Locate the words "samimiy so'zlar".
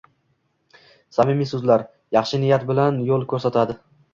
1.17-1.85